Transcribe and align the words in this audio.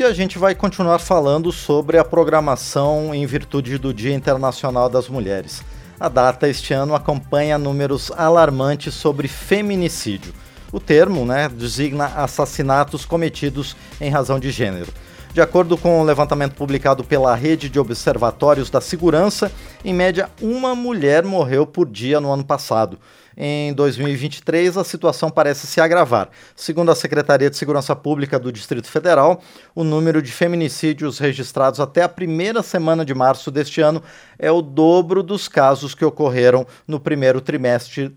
E 0.00 0.04
a 0.04 0.12
gente 0.12 0.38
vai 0.38 0.54
continuar 0.54 1.00
falando 1.00 1.50
sobre 1.50 1.98
a 1.98 2.04
programação 2.04 3.12
em 3.12 3.26
virtude 3.26 3.76
do 3.78 3.92
Dia 3.92 4.14
Internacional 4.14 4.88
das 4.88 5.08
Mulheres. 5.08 5.60
A 5.98 6.08
data 6.08 6.48
este 6.48 6.72
ano 6.72 6.94
acompanha 6.94 7.58
números 7.58 8.12
alarmantes 8.12 8.94
sobre 8.94 9.26
feminicídio. 9.26 10.32
O 10.70 10.78
termo 10.78 11.26
né, 11.26 11.48
designa 11.48 12.12
assassinatos 12.14 13.04
cometidos 13.04 13.76
em 14.00 14.08
razão 14.08 14.38
de 14.38 14.52
gênero. 14.52 14.86
De 15.34 15.40
acordo 15.40 15.76
com 15.76 15.98
o 15.98 16.02
um 16.02 16.04
levantamento 16.04 16.54
publicado 16.54 17.02
pela 17.02 17.34
Rede 17.34 17.68
de 17.68 17.80
Observatórios 17.80 18.70
da 18.70 18.80
Segurança, 18.80 19.50
em 19.84 19.92
média, 19.92 20.30
uma 20.40 20.76
mulher 20.76 21.24
morreu 21.24 21.66
por 21.66 21.88
dia 21.88 22.20
no 22.20 22.32
ano 22.32 22.44
passado. 22.44 23.00
Em 23.40 23.72
2023, 23.72 24.76
a 24.76 24.82
situação 24.82 25.30
parece 25.30 25.64
se 25.68 25.80
agravar. 25.80 26.28
Segundo 26.56 26.90
a 26.90 26.94
Secretaria 26.96 27.48
de 27.48 27.56
Segurança 27.56 27.94
Pública 27.94 28.36
do 28.36 28.50
Distrito 28.50 28.88
Federal, 28.88 29.40
o 29.76 29.84
número 29.84 30.20
de 30.20 30.32
feminicídios 30.32 31.20
registrados 31.20 31.78
até 31.78 32.02
a 32.02 32.08
primeira 32.08 32.64
semana 32.64 33.04
de 33.04 33.14
março 33.14 33.52
deste 33.52 33.80
ano 33.80 34.02
é 34.40 34.50
o 34.50 34.60
dobro 34.60 35.22
dos 35.22 35.46
casos 35.46 35.94
que 35.94 36.04
ocorreram 36.04 36.66
no 36.84 36.98
primeiro 36.98 37.40
trimestre, 37.40 38.12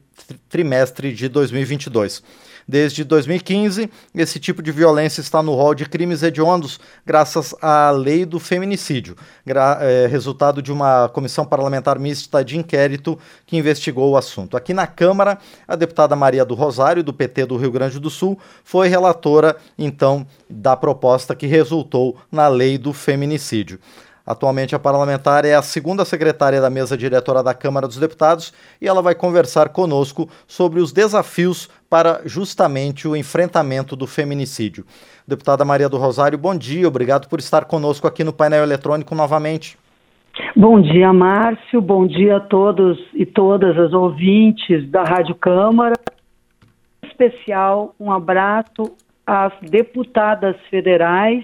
trimestre 0.49 1.13
de 1.13 1.29
2022. 1.29 2.23
Desde 2.71 3.03
2015, 3.03 3.91
esse 4.15 4.39
tipo 4.39 4.63
de 4.63 4.71
violência 4.71 5.19
está 5.19 5.43
no 5.43 5.53
rol 5.53 5.75
de 5.75 5.83
crimes 5.83 6.23
hediondos, 6.23 6.79
graças 7.05 7.53
à 7.61 7.91
lei 7.91 8.25
do 8.25 8.39
feminicídio, 8.39 9.17
é, 9.45 10.07
resultado 10.07 10.61
de 10.61 10.71
uma 10.71 11.09
comissão 11.09 11.45
parlamentar 11.45 11.99
mista 11.99 12.45
de 12.45 12.57
inquérito 12.57 13.19
que 13.45 13.57
investigou 13.57 14.11
o 14.11 14.15
assunto. 14.15 14.55
Aqui 14.55 14.73
na 14.73 14.87
Câmara, 14.87 15.37
a 15.67 15.75
deputada 15.75 16.15
Maria 16.15 16.45
do 16.45 16.55
Rosário, 16.55 17.03
do 17.03 17.11
PT 17.11 17.45
do 17.45 17.57
Rio 17.57 17.73
Grande 17.73 17.99
do 17.99 18.09
Sul, 18.09 18.39
foi 18.63 18.87
relatora, 18.87 19.57
então, 19.77 20.25
da 20.49 20.73
proposta 20.77 21.35
que 21.35 21.47
resultou 21.47 22.15
na 22.31 22.47
lei 22.47 22.77
do 22.77 22.93
feminicídio. 22.93 23.81
Atualmente, 24.25 24.75
a 24.75 24.79
parlamentar 24.79 25.45
é 25.45 25.55
a 25.55 25.61
segunda 25.61 26.05
secretária 26.05 26.61
da 26.61 26.69
mesa 26.69 26.95
diretora 26.95 27.41
da 27.41 27.53
Câmara 27.53 27.87
dos 27.87 27.97
Deputados 27.97 28.53
e 28.79 28.87
ela 28.87 29.01
vai 29.01 29.15
conversar 29.15 29.69
conosco 29.69 30.29
sobre 30.47 30.79
os 30.79 30.91
desafios 30.91 31.69
para 31.89 32.21
justamente 32.25 33.07
o 33.07 33.15
enfrentamento 33.15 33.95
do 33.95 34.05
feminicídio. 34.05 34.85
Deputada 35.27 35.65
Maria 35.65 35.89
do 35.89 35.97
Rosário, 35.97 36.37
bom 36.37 36.55
dia, 36.55 36.87
obrigado 36.87 37.27
por 37.27 37.39
estar 37.39 37.65
conosco 37.65 38.07
aqui 38.07 38.23
no 38.23 38.33
painel 38.33 38.63
eletrônico 38.63 39.15
novamente. 39.15 39.77
Bom 40.55 40.81
dia, 40.81 41.11
Márcio, 41.11 41.81
bom 41.81 42.07
dia 42.07 42.37
a 42.37 42.39
todos 42.39 42.97
e 43.13 43.25
todas 43.25 43.77
as 43.77 43.91
ouvintes 43.91 44.89
da 44.89 45.03
Rádio 45.03 45.35
Câmara. 45.35 45.95
Em 47.03 47.07
especial, 47.07 47.93
um 47.99 48.11
abraço 48.11 48.95
às 49.25 49.53
deputadas 49.61 50.55
federais 50.69 51.43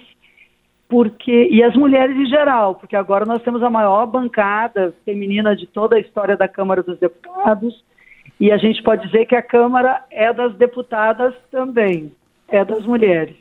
porque 0.90 1.50
e 1.52 1.62
as 1.62 1.76
mulheres 1.76 2.16
em 2.16 2.26
geral, 2.26 2.76
porque 2.76 2.96
agora 2.96 3.26
nós 3.26 3.42
temos 3.44 3.62
a 3.62 3.70
maior 3.70 4.06
bancada 4.06 4.94
feminina 5.04 5.56
de 5.56 5.66
toda 5.66 5.98
a 5.98 6.00
história 6.00 6.38
da 6.38 6.48
Câmara 6.48 6.82
dos 6.82 6.98
Deputados 6.98 7.84
e 8.40 8.52
a 8.52 8.58
gente 8.58 8.82
pode 8.84 9.06
dizer 9.06 9.26
que 9.26 9.36
a 9.36 9.42
Câmara 9.42 10.04
é 10.10 10.32
das 10.32 10.56
deputadas 10.56 11.34
também, 11.52 12.12
é 12.48 12.64
das 12.64 12.86
mulheres. 12.86 13.36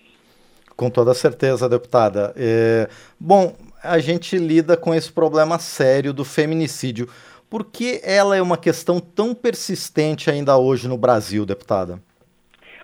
Com 0.77 0.91
toda 0.91 1.14
certeza, 1.14 1.69
deputada. 1.69 2.34
É, 2.36 2.89
bom, 3.19 3.55
a 3.83 3.98
gente 3.98 4.36
lida 4.36 4.77
com 4.77 4.94
esse 4.94 5.12
problema 5.12 5.58
sério 5.58 6.12
do 6.12 6.24
feminicídio. 6.24 7.08
Por 7.48 7.64
que 7.64 8.00
ela 8.02 8.36
é 8.36 8.42
uma 8.42 8.58
questão 8.58 8.98
tão 8.98 9.34
persistente 9.34 10.30
ainda 10.30 10.58
hoje 10.58 10.89
no 10.89 10.98
Brasil, 10.98 11.47
deputada? 11.47 12.00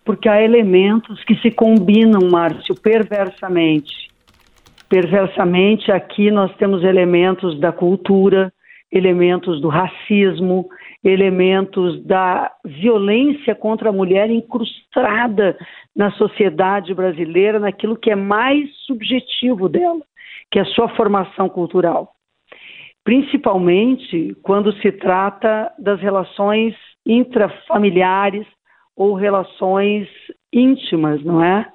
Porque 0.04 0.28
há 0.28 0.40
elementos 0.40 1.22
que 1.24 1.34
se 1.36 1.50
combinam, 1.50 2.28
Márcio, 2.30 2.74
perversamente 2.74 4.11
perversamente 4.92 5.90
aqui 5.90 6.30
nós 6.30 6.54
temos 6.56 6.84
elementos 6.84 7.58
da 7.58 7.72
cultura, 7.72 8.52
elementos 8.92 9.58
do 9.58 9.68
racismo, 9.68 10.68
elementos 11.02 12.04
da 12.04 12.52
violência 12.62 13.54
contra 13.54 13.88
a 13.88 13.92
mulher 13.92 14.28
incrustada 14.28 15.56
na 15.96 16.10
sociedade 16.10 16.92
brasileira, 16.92 17.58
naquilo 17.58 17.96
que 17.96 18.10
é 18.10 18.14
mais 18.14 18.68
subjetivo 18.84 19.66
dela, 19.66 20.02
que 20.50 20.58
é 20.58 20.62
a 20.62 20.66
sua 20.66 20.90
formação 20.90 21.48
cultural. 21.48 22.12
Principalmente 23.02 24.36
quando 24.42 24.74
se 24.74 24.92
trata 24.92 25.72
das 25.78 26.02
relações 26.02 26.74
intrafamiliares 27.06 28.46
ou 28.94 29.14
relações 29.14 30.06
íntimas, 30.52 31.24
não 31.24 31.42
é? 31.42 31.66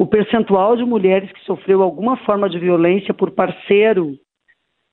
O 0.00 0.06
percentual 0.06 0.78
de 0.78 0.82
mulheres 0.82 1.30
que 1.30 1.44
sofreu 1.44 1.82
alguma 1.82 2.16
forma 2.24 2.48
de 2.48 2.58
violência 2.58 3.12
por 3.12 3.32
parceiro, 3.32 4.16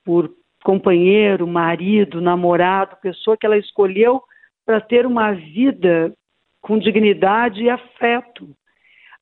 por 0.04 0.30
companheiro, 0.66 1.48
marido, 1.48 2.20
namorado, 2.20 2.98
pessoa 3.02 3.38
que 3.38 3.46
ela 3.46 3.58
escolheu 3.58 4.22
para 4.66 4.82
ter 4.82 5.06
uma 5.06 5.32
vida 5.32 6.14
com 6.60 6.78
dignidade 6.78 7.64
e 7.64 7.70
afeto, 7.70 8.50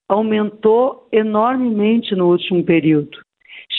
aumentou 0.09 1.07
enormemente 1.11 2.15
no 2.15 2.31
último 2.31 2.63
período. 2.63 3.19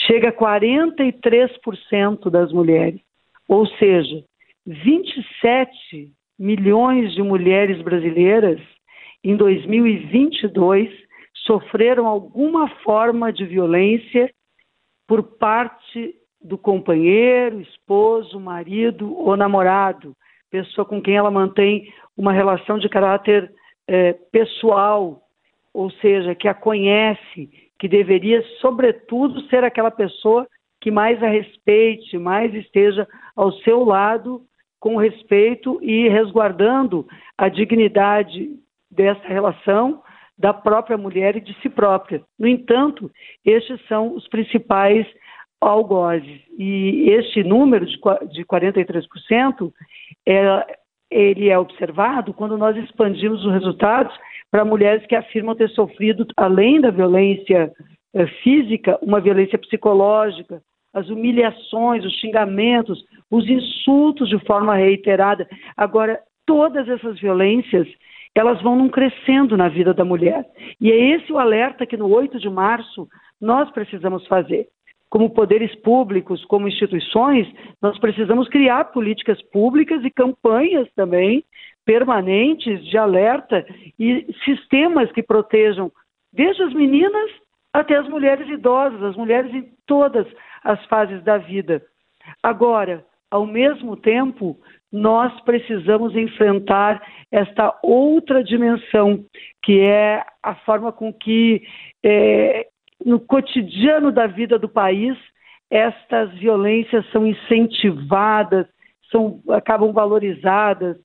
Chega 0.05 0.29
a 0.29 0.31
43% 0.31 2.29
das 2.29 2.53
mulheres, 2.53 3.01
ou 3.49 3.67
seja, 3.67 4.23
27 4.65 6.09
milhões 6.39 7.13
de 7.13 7.21
mulheres 7.21 7.81
brasileiras 7.81 8.61
em 9.21 9.35
2022 9.35 11.06
sofreram 11.47 12.05
alguma 12.05 12.67
forma 12.83 13.33
de 13.33 13.45
violência 13.45 14.29
por 15.07 15.23
parte 15.23 16.13
do 16.39 16.57
companheiro, 16.57 17.61
esposo, 17.61 18.39
marido 18.39 19.17
ou 19.17 19.35
namorado, 19.35 20.13
pessoa 20.51 20.85
com 20.85 21.01
quem 21.01 21.15
ela 21.15 21.31
mantém 21.31 21.91
uma 22.15 22.31
relação 22.31 22.77
de 22.77 22.87
caráter 22.87 23.51
é, 23.87 24.13
pessoal, 24.31 25.21
ou 25.73 25.89
seja, 25.89 26.35
que 26.35 26.47
a 26.47 26.53
conhece, 26.53 27.49
que 27.79 27.87
deveria, 27.87 28.43
sobretudo, 28.59 29.41
ser 29.47 29.63
aquela 29.63 29.91
pessoa 29.91 30.47
que 30.81 30.91
mais 30.91 31.21
a 31.23 31.27
respeite, 31.27 32.17
mais 32.17 32.53
esteja 32.53 33.07
ao 33.35 33.51
seu 33.53 33.83
lado 33.83 34.41
com 34.79 34.97
respeito 34.97 35.79
e 35.81 36.07
resguardando 36.09 37.07
a 37.37 37.49
dignidade 37.49 38.59
dessa 38.91 39.27
relação 39.27 40.01
da 40.37 40.53
própria 40.53 40.97
mulher 40.97 41.35
e 41.35 41.41
de 41.41 41.53
si 41.61 41.69
própria. 41.69 42.21
No 42.37 42.47
entanto, 42.47 43.09
estes 43.43 43.79
são 43.87 44.15
os 44.15 44.27
principais 44.27 45.07
algozes. 45.59 46.41
E 46.57 47.09
este 47.09 47.43
número 47.43 47.85
de, 47.85 47.97
de 48.31 48.45
43% 48.45 49.71
é, 50.27 50.77
ele 51.09 51.49
é 51.49 51.57
observado 51.57 52.33
quando 52.33 52.57
nós 52.57 52.77
expandimos 52.77 53.43
os 53.43 53.51
resultados 53.51 54.15
para 54.51 54.63
mulheres 54.63 55.05
que 55.07 55.15
afirmam 55.15 55.55
ter 55.55 55.69
sofrido, 55.69 56.25
além 56.37 56.79
da 56.79 56.91
violência 56.91 57.71
é, 58.13 58.27
física, 58.43 58.97
uma 59.01 59.19
violência 59.19 59.57
psicológica, 59.57 60.61
as 60.93 61.09
humilhações, 61.09 62.05
os 62.05 62.13
xingamentos, 62.19 63.03
os 63.29 63.47
insultos 63.49 64.29
de 64.29 64.39
forma 64.45 64.75
reiterada. 64.75 65.47
Agora, 65.75 66.19
todas 66.45 66.87
essas 66.87 67.19
violências 67.19 67.87
elas 68.37 68.61
vão 68.61 68.75
num 68.75 68.89
crescendo 68.89 69.57
na 69.57 69.67
vida 69.67 69.93
da 69.93 70.05
mulher. 70.05 70.45
E 70.79 70.91
é 70.91 71.15
esse 71.15 71.31
o 71.31 71.39
alerta 71.39 71.85
que 71.85 71.97
no 71.97 72.07
8 72.07 72.39
de 72.39 72.49
março 72.49 73.07
nós 73.41 73.69
precisamos 73.71 74.27
fazer. 74.27 74.67
Como 75.09 75.29
poderes 75.29 75.73
públicos, 75.81 76.43
como 76.45 76.67
instituições, 76.67 77.47
nós 77.81 77.97
precisamos 77.97 78.47
criar 78.49 78.85
políticas 78.85 79.41
públicas 79.51 80.03
e 80.03 80.11
campanhas 80.11 80.87
também 80.95 81.43
permanentes 81.85 82.83
de 82.85 82.97
alerta 82.97 83.65
e 83.97 84.27
sistemas 84.43 85.11
que 85.13 85.23
protejam 85.23 85.89
desde 86.33 86.61
as 86.61 86.73
meninas 86.73 87.31
até 87.73 87.95
as 87.95 88.07
mulheres 88.09 88.47
idosas, 88.49 89.01
as 89.01 89.15
mulheres 89.15 89.53
em 89.53 89.71
todas 89.85 90.27
as 90.63 90.83
fases 90.87 91.23
da 91.23 91.37
vida. 91.37 91.81
Agora, 92.43 93.05
ao 93.29 93.45
mesmo 93.45 93.95
tempo, 93.97 94.57
nós 94.91 95.33
precisamos 95.41 96.15
enfrentar 96.15 97.01
esta 97.31 97.77
outra 97.83 98.43
dimensão, 98.43 99.23
que 99.63 99.81
é 99.81 100.23
a 100.41 100.55
forma 100.55 100.91
com 100.91 101.11
que, 101.11 101.61
é, 102.03 102.67
no 103.05 103.19
cotidiano 103.19 104.11
da 104.11 104.27
vida 104.27 104.57
do 104.57 104.69
país, 104.69 105.17
estas 105.69 106.33
violências 106.35 107.05
são 107.11 107.25
incentivadas, 107.27 108.65
são, 109.11 109.41
acabam 109.49 109.91
valorizadas. 109.91 110.97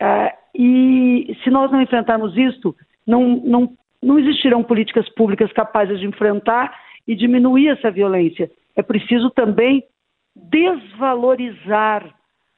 É, 0.00 0.34
e 0.54 1.36
se 1.44 1.50
nós 1.50 1.70
não 1.70 1.80
enfrentarmos 1.80 2.36
isto, 2.36 2.74
não, 3.06 3.36
não, 3.36 3.72
não 4.02 4.18
existirão 4.18 4.64
políticas 4.64 5.08
públicas 5.10 5.52
capazes 5.52 6.00
de 6.00 6.06
enfrentar 6.06 6.76
e 7.06 7.14
diminuir 7.14 7.68
essa 7.68 7.90
violência. 7.90 8.50
É 8.76 8.82
preciso 8.82 9.30
também 9.30 9.84
desvalorizar 10.44 12.14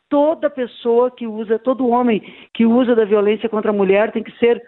toda 0.09 0.51
pessoa 0.51 1.11
que 1.11 1.27
usa, 1.27 1.59
todo 1.59 1.89
homem 1.89 2.21
que 2.53 2.67
usa 2.67 2.95
da 2.95 3.05
violência 3.05 3.49
contra 3.49 3.71
a 3.71 3.75
mulher 3.75 4.13
tem 4.13 4.23
que 4.23 4.37
ser 4.39 4.63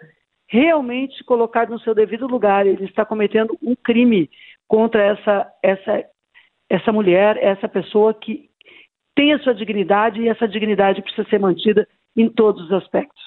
realmente 0.47 1.23
colocado 1.23 1.69
no 1.69 1.79
seu 1.79 1.93
devido 1.93 2.27
lugar. 2.27 2.65
Ele 2.65 2.85
está 2.85 3.05
cometendo 3.05 3.57
um 3.61 3.75
crime, 3.75 4.29
contra 4.73 5.03
essa, 5.03 5.47
essa, 5.61 6.03
essa 6.67 6.91
mulher, 6.91 7.37
essa 7.37 7.67
pessoa 7.67 8.11
que 8.11 8.49
tem 9.15 9.33
a 9.33 9.39
sua 9.39 9.53
dignidade 9.53 10.19
e 10.19 10.27
essa 10.27 10.47
dignidade 10.47 11.01
precisa 11.01 11.29
ser 11.29 11.39
mantida 11.39 11.87
em 12.17 12.27
todos 12.27 12.65
os 12.65 12.71
aspectos. 12.71 13.21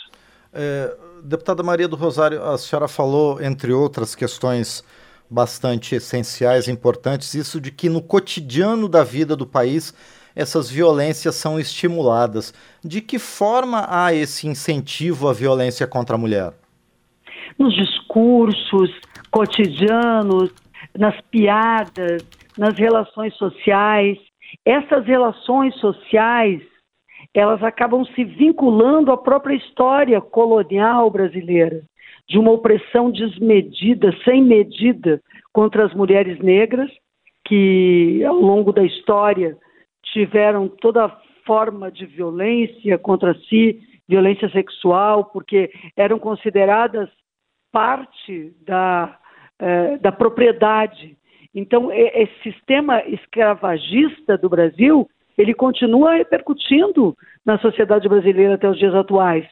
É, 0.53 0.97
deputada 1.23 1.63
Maria 1.63 1.87
do 1.87 1.95
Rosário, 1.95 2.43
a 2.43 2.59
senhora 2.59 2.89
falou, 2.89 3.41
entre 3.41 3.73
outras 3.73 4.15
questões 4.17 4.83
bastante 5.31 5.95
essenciais, 5.95 6.69
importantes, 6.69 7.35
isso 7.35 7.61
de 7.61 7.71
que 7.71 7.89
no 7.89 8.03
cotidiano 8.03 8.89
da 8.89 9.03
vida 9.03 9.37
do 9.37 9.47
país 9.47 9.95
essas 10.37 10.71
violências 10.71 11.35
são 11.35 11.59
estimuladas. 11.59 12.53
De 12.85 13.01
que 13.01 13.19
forma 13.19 13.87
há 13.89 14.13
esse 14.13 14.47
incentivo 14.47 15.29
à 15.29 15.33
violência 15.33 15.87
contra 15.87 16.15
a 16.15 16.19
mulher? 16.19 16.53
Nos 17.59 17.75
discursos 17.75 18.91
cotidianos, 19.31 20.51
nas 20.97 21.19
piadas, 21.31 22.23
nas 22.57 22.77
relações 22.79 23.35
sociais. 23.37 24.19
Essas 24.65 25.07
relações 25.07 25.75
sociais, 25.81 26.63
elas 27.35 27.63
acabam 27.63 28.05
se 28.15 28.25
vinculando 28.25 29.11
à 29.13 29.17
própria 29.17 29.57
história 29.57 30.21
colonial 30.21 31.11
brasileira, 31.11 31.83
de 32.29 32.39
uma 32.39 32.51
opressão 32.51 33.11
desmedida, 33.11 34.15
sem 34.25 34.43
medida, 34.43 35.21
contra 35.53 35.87
as 35.87 35.95
mulheres 35.95 36.39
negras, 36.41 36.91
que 37.47 38.25
ao 38.25 38.37
longo 38.37 38.73
da 38.73 38.83
história 38.83 39.57
tiveram 40.13 40.69
toda 40.69 41.09
forma 41.45 41.91
de 41.91 42.05
violência 42.05 42.99
contra 42.99 43.35
si, 43.49 43.81
violência 44.09 44.49
sexual, 44.51 45.27
porque 45.27 45.71
eram 45.97 46.19
consideradas 46.19 47.09
parte 47.73 48.53
da, 48.67 49.17
eh, 49.59 49.99
da 49.99 50.11
propriedade. 50.11 51.17
Então, 51.55 51.91
esse 51.93 52.35
sistema 52.43 53.03
escravagista 53.07 54.37
do 54.37 54.49
Brasil, 54.49 55.09
ele 55.39 55.55
continua 55.55 56.17
repercutindo 56.17 57.17
na 57.45 57.59
sociedade 57.59 58.09
brasileira 58.09 58.55
até 58.55 58.69
os 58.69 58.79
dias 58.79 58.95
atuais. 58.95 59.47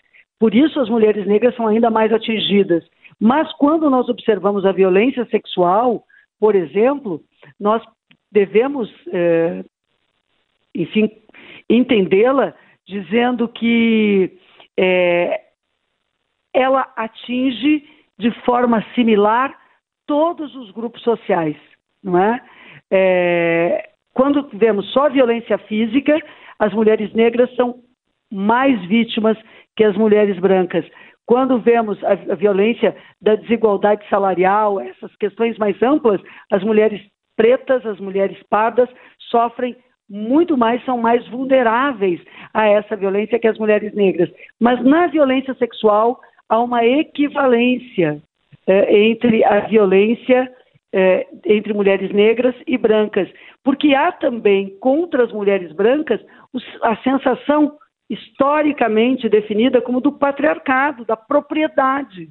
Por 0.45 0.55
isso, 0.55 0.79
as 0.79 0.91
mulheres 0.91 1.27
negras 1.27 1.57
são 1.57 1.67
ainda 1.67 1.89
mais 1.89 2.13
atingidas. 2.13 2.85
Mas 3.19 3.51
quando 3.55 3.89
nós 3.89 4.11
observamos 4.11 4.67
a 4.67 4.73
violência 4.73 5.25
sexual, 5.31 6.05
por 6.39 6.55
exemplo, 6.55 7.23
nós 7.59 7.83
devemos 8.31 8.93
eh, 9.11 9.65
enfim, 10.75 11.11
entendê-la 11.67 12.53
dizendo 12.87 13.49
que 13.49 14.37
é, 14.79 15.41
ela 16.53 16.93
atinge 16.95 17.89
de 18.19 18.31
forma 18.45 18.85
similar 18.95 19.59
todos 20.07 20.55
os 20.57 20.71
grupos 20.73 21.01
sociais, 21.03 21.57
não 22.03 22.19
é? 22.19 22.45
é? 22.91 23.91
Quando 24.13 24.47
vemos 24.53 24.93
só 24.93 25.09
violência 25.09 25.57
física, 25.57 26.19
as 26.59 26.75
mulheres 26.75 27.15
negras 27.15 27.51
são 27.57 27.83
mais 28.35 28.85
vítimas 28.87 29.39
que 29.77 29.85
as 29.85 29.97
mulheres 29.97 30.39
brancas. 30.39 30.85
Quando 31.25 31.59
vemos 31.59 32.03
a, 32.05 32.35
violência 32.35 32.95
da 33.23 33.37
desigualdade 33.37 34.07
salarial, 34.11 34.81
essas 34.81 35.15
questões 35.17 35.57
mais 35.57 35.81
amplas, 35.83 36.21
as 36.53 36.63
mulheres 36.63 37.01
pretas, 37.37 37.87
as 37.87 37.99
mulheres 37.99 38.37
pardas 38.51 38.89
sofrem 39.31 39.77
muito 40.09 40.57
mais 40.57 40.85
são 40.85 40.99
mais 40.99 41.27
vulneráveis 41.29 42.21
a 42.53 42.69
essa 42.69 42.95
violência 42.95 43.39
que 43.39 43.49
as 43.49 43.59
mulheres 43.59 43.95
negras. 43.95 44.31
Mas 44.61 44.85
na 44.85 45.07
violência 45.07 45.55
sexual 45.55 46.21
há 46.49 46.61
uma 46.61 46.85
equivalência 46.85 48.21
é, 48.67 48.99
entre 49.07 49.43
a 49.45 49.61
violência 49.61 50.53
é, 50.93 51.27
entre 51.47 51.73
mulheres 51.73 52.13
negras 52.13 52.55
e 52.69 52.79
brancas, 52.79 53.29
porque 53.65 53.95
há 53.95 54.13
também 54.13 54.79
contra 54.79 55.25
as 55.25 55.33
mulheres 55.33 55.73
brancas 55.73 56.21
a 56.83 56.97
sensação 56.99 57.77
historicamente 58.09 59.29
definida 59.29 59.81
como 59.81 60.01
do 60.01 60.13
patriarcado, 60.13 61.05
da 61.05 61.17
propriedade, 61.17 62.29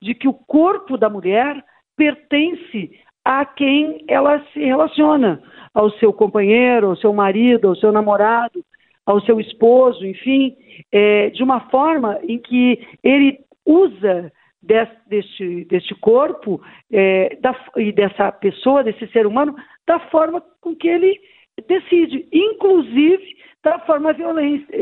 de 0.00 0.14
que 0.14 0.26
o 0.26 0.34
corpo 0.34 0.96
da 0.96 1.08
mulher 1.08 1.62
pertence 1.96 2.90
a 3.24 3.44
quem 3.44 4.04
ela 4.08 4.44
se 4.52 4.58
relaciona 4.58 5.40
ao 5.72 5.90
seu 5.92 6.12
companheiro, 6.12 6.88
ao 6.88 6.96
seu 6.96 7.12
marido, 7.12 7.68
ao 7.68 7.76
seu 7.76 7.92
namorado, 7.92 8.64
ao 9.06 9.20
seu 9.22 9.40
esposo, 9.40 10.04
enfim, 10.04 10.56
é, 10.90 11.30
de 11.30 11.42
uma 11.42 11.60
forma 11.70 12.18
em 12.22 12.38
que 12.38 12.84
ele 13.02 13.38
usa 13.64 14.32
deste, 14.62 15.64
deste 15.64 15.94
corpo 15.96 16.60
é, 16.90 17.36
da, 17.40 17.54
e 17.76 17.92
dessa 17.92 18.30
pessoa, 18.30 18.84
desse 18.84 19.06
ser 19.08 19.26
humano, 19.26 19.54
da 19.86 19.98
forma 20.08 20.42
com 20.60 20.74
que 20.74 20.88
ele 20.88 21.18
decide, 21.66 22.28
inclusive 22.32 23.36
da 23.62 23.78
forma, 23.80 24.12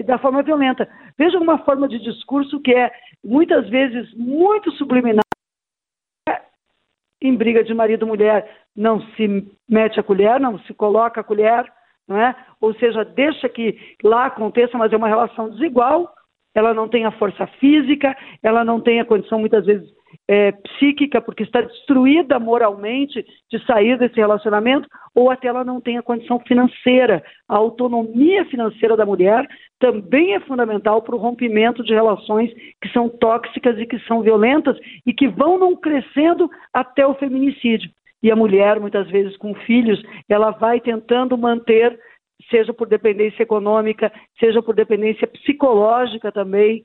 da 0.04 0.18
forma 0.18 0.42
violenta. 0.42 0.88
Veja 1.18 1.38
uma 1.38 1.58
forma 1.64 1.88
de 1.88 1.98
discurso 1.98 2.60
que 2.60 2.74
é 2.74 2.90
muitas 3.24 3.68
vezes 3.68 4.12
muito 4.14 4.70
subliminar 4.72 5.20
em 7.22 7.36
briga 7.36 7.62
de 7.62 7.74
marido 7.74 8.06
e 8.06 8.08
mulher 8.08 8.60
não 8.74 9.00
se 9.12 9.46
mete 9.68 10.00
a 10.00 10.02
colher, 10.02 10.40
não 10.40 10.58
se 10.60 10.72
coloca 10.72 11.20
a 11.20 11.24
colher, 11.24 11.70
não 12.08 12.16
é? 12.16 12.34
Ou 12.60 12.74
seja, 12.74 13.04
deixa 13.04 13.48
que 13.48 13.76
lá 14.02 14.26
aconteça, 14.26 14.78
mas 14.78 14.90
é 14.92 14.96
uma 14.96 15.08
relação 15.08 15.50
desigual, 15.50 16.10
ela 16.54 16.72
não 16.72 16.88
tem 16.88 17.04
a 17.04 17.12
força 17.12 17.46
física, 17.58 18.16
ela 18.42 18.64
não 18.64 18.80
tem 18.80 19.00
a 19.00 19.04
condição 19.04 19.38
muitas 19.38 19.66
vezes 19.66 19.88
é, 20.28 20.52
psíquica, 20.52 21.20
porque 21.20 21.42
está 21.42 21.60
destruída 21.60 22.38
moralmente 22.38 23.24
de 23.50 23.64
sair 23.66 23.98
desse 23.98 24.16
relacionamento, 24.16 24.88
ou 25.14 25.30
até 25.30 25.48
ela 25.48 25.64
não 25.64 25.80
tem 25.80 25.98
a 25.98 26.02
condição 26.02 26.38
financeira. 26.40 27.22
A 27.48 27.56
autonomia 27.56 28.44
financeira 28.44 28.96
da 28.96 29.04
mulher 29.04 29.46
também 29.78 30.34
é 30.34 30.40
fundamental 30.40 31.02
para 31.02 31.16
o 31.16 31.18
rompimento 31.18 31.82
de 31.82 31.92
relações 31.92 32.52
que 32.80 32.88
são 32.92 33.08
tóxicas 33.08 33.78
e 33.78 33.86
que 33.86 33.98
são 34.00 34.22
violentas 34.22 34.76
e 35.04 35.12
que 35.12 35.26
vão 35.26 35.58
não 35.58 35.74
crescendo 35.74 36.48
até 36.72 37.06
o 37.06 37.14
feminicídio. 37.14 37.90
E 38.22 38.30
a 38.30 38.36
mulher, 38.36 38.78
muitas 38.78 39.08
vezes 39.08 39.36
com 39.36 39.54
filhos, 39.54 40.00
ela 40.28 40.50
vai 40.50 40.80
tentando 40.80 41.36
manter 41.36 41.98
seja 42.48 42.72
por 42.72 42.88
dependência 42.88 43.42
econômica, 43.42 44.10
seja 44.38 44.62
por 44.62 44.74
dependência 44.74 45.26
psicológica 45.26 46.32
também, 46.32 46.82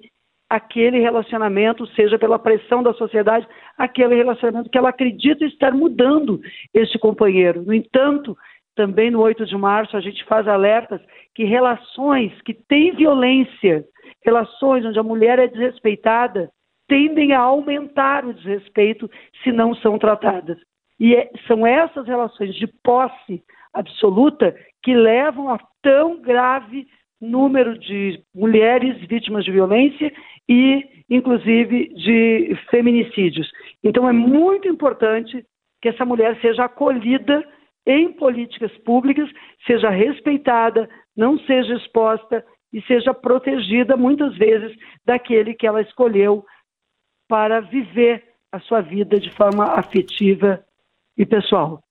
aquele 0.56 1.00
relacionamento, 1.00 1.86
seja 1.88 2.18
pela 2.18 2.40
pressão 2.40 2.82
da 2.82 2.94
sociedade, 2.94 3.48
aquele 3.78 4.16
relacionamento 4.16 4.70
que 4.70 4.78
ela 4.78 4.90
acredita 4.90 5.46
estar 5.46 5.72
mudando 5.74 6.40
este 6.74 6.98
companheiro. 6.98 7.64
No 7.64 7.74
entanto, 7.74 8.38
também 8.76 9.12
no 9.12 9.22
8 9.22 9.46
de 9.46 9.58
março 9.58 9.96
a 9.96 10.02
gente 10.02 10.24
faz 10.26 10.48
alertas 10.48 11.02
que 11.34 11.44
relações 11.44 12.32
que 12.44 12.54
têm 12.54 12.96
violência, 12.96 13.84
relações 14.24 14.86
onde 14.86 15.00
a 15.00 15.04
mulher 15.04 15.40
é 15.40 15.48
desrespeitada, 15.48 16.50
tendem 16.88 17.34
a 17.34 17.40
aumentar 17.40 18.26
o 18.26 18.34
desrespeito 18.34 19.10
se 19.44 19.52
não 19.52 19.74
são 19.76 19.98
tratadas. 19.98 20.58
E 21.00 21.16
é, 21.16 21.30
são 21.48 21.68
essas 21.68 22.08
relações 22.08 22.56
de 22.56 22.68
posse 22.84 23.44
absoluta 23.74 24.56
que 24.82 24.96
levam 24.96 25.50
a 25.50 25.60
tão 25.82 26.22
grave 26.22 26.88
número 27.22 27.78
de 27.78 28.22
mulheres 28.34 28.98
vítimas 29.08 29.46
de 29.46 29.52
violência 29.52 30.12
e, 30.48 30.84
inclusive, 31.10 31.90
de 31.96 32.58
feminicídios. 32.70 33.50
Então, 33.84 34.08
é 34.08 34.14
muito 34.14 34.68
importante 34.68 35.46
que 35.82 35.90
essa 35.90 36.06
mulher 36.06 36.40
seja 36.42 36.66
acolhida 36.66 37.44
em 37.86 38.12
políticas 38.14 38.72
públicas, 38.80 39.30
seja 39.66 39.90
respeitada, 39.90 40.90
não 41.16 41.38
seja 41.40 41.76
exposta 41.76 42.44
e 42.74 42.82
seja 42.84 43.14
protegida, 43.14 43.96
muitas 43.96 44.36
vezes, 44.36 44.76
daquele 45.06 45.54
que 45.54 45.68
ela 45.68 45.82
escolheu 45.82 46.44
para 47.28 47.62
viver 47.62 48.24
a 48.52 48.60
sua 48.60 48.82
vida 48.82 49.20
de 49.20 49.30
forma 49.32 49.66
afetiva 49.66 50.64
e 51.18 51.26
pessoal. 51.26 51.85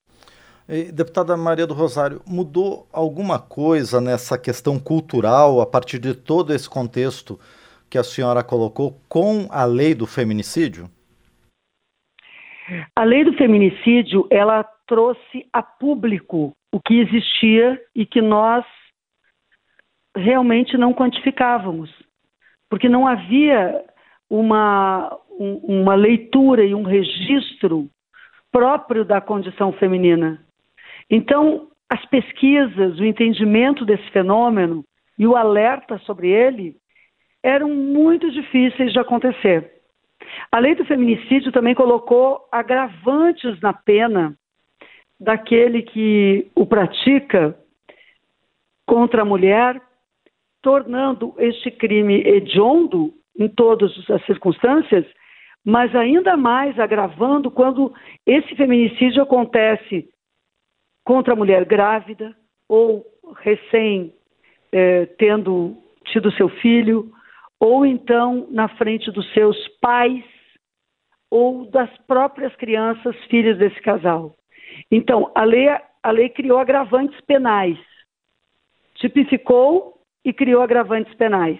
Deputada 0.67 1.37
Maria 1.37 1.67
do 1.67 1.75
Rosário, 1.75 2.23
mudou 2.27 2.89
alguma 2.91 3.39
coisa 3.39 4.01
nessa 4.01 4.39
questão 4.39 4.79
cultural 4.79 5.61
a 5.61 5.67
partir 5.67 5.99
de 5.99 6.15
todo 6.15 6.55
esse 6.55 6.69
contexto 6.69 7.39
que 7.91 7.99
a 7.99 8.03
senhora 8.03 8.43
colocou 8.43 8.99
com 9.07 9.47
a 9.51 9.65
lei 9.67 9.95
do 9.95 10.07
feminicídio? 10.07 10.89
A 12.97 13.05
lei 13.05 13.25
do 13.25 13.35
feminicídio, 13.35 14.27
ela 14.31 14.65
trouxe 14.87 15.47
a 15.53 15.63
público 15.63 16.53
o 16.73 16.81
que 16.81 16.95
existia 16.95 17.79
e 17.95 18.07
que 18.07 18.23
nós 18.23 18.65
realmente 20.17 20.79
não 20.79 20.95
quantificávamos, 20.95 21.91
porque 22.71 22.89
não 22.89 23.07
havia 23.07 23.85
uma, 24.31 25.15
um, 25.39 25.81
uma 25.81 25.95
leitura 25.95 26.65
e 26.65 26.75
um 26.75 26.85
registro 26.85 27.89
próprio 28.51 29.05
da 29.05 29.21
condição 29.21 29.73
feminina. 29.73 30.44
Então, 31.11 31.69
as 31.91 32.05
pesquisas, 32.07 32.99
o 32.99 33.05
entendimento 33.05 33.85
desse 33.85 34.11
fenômeno 34.11 34.85
e 35.19 35.27
o 35.27 35.37
alerta 35.37 35.99
sobre 35.99 36.29
ele 36.29 36.77
eram 37.43 37.69
muito 37.69 38.31
difíceis 38.31 38.93
de 38.93 38.99
acontecer. 38.99 39.71
A 40.51 40.59
lei 40.59 40.75
do 40.75 40.85
feminicídio 40.85 41.53
também 41.53 41.75
colocou 41.75 42.49
agravantes 42.51 43.61
na 43.61 43.73
pena 43.73 44.35
daquele 45.21 45.83
que 45.83 46.51
o 46.57 46.67
pratica 46.67 47.57
contra 48.87 49.23
a 49.23 49.25
mulher, 49.25 49.81
tornando 50.63 51.35
este 51.39 51.71
crime 51.71 52.23
hediondo 52.27 53.13
em 53.39 53.49
todas 53.49 53.93
as 54.11 54.25
circunstâncias, 54.25 55.05
mas 55.65 55.95
ainda 55.95 56.37
mais 56.37 56.79
agravando 56.79 57.51
quando 57.51 57.93
esse 58.27 58.55
feminicídio 58.55 59.23
acontece 59.23 60.09
contra 61.05 61.35
a 61.35 61.37
mulher 61.37 61.65
grávida 61.65 62.35
ou 62.69 63.05
recém 63.39 64.15
eh, 64.73 65.07
tendo 65.19 65.77
tido 66.07 66.33
seu 66.33 66.49
filho, 66.49 67.11
ou 67.61 67.87
então 67.87 68.47
na 68.51 68.69
frente 68.69 69.11
dos 69.11 69.31
seus 69.33 69.57
pais 69.81 70.25
ou 71.31 71.67
das 71.71 71.91
próprias 72.07 72.55
crianças, 72.57 73.17
filhas 73.25 73.59
desse 73.59 73.81
casal. 73.81 74.35
Então, 74.91 75.31
a 75.35 75.45
lei, 75.45 75.69
a 76.03 76.11
lei 76.11 76.29
criou 76.29 76.59
agravantes 76.59 77.21
penais, 77.23 77.79
tipificou 78.97 80.01
e 80.25 80.33
criou 80.33 80.63
agravantes 80.63 81.13
penais. 81.15 81.59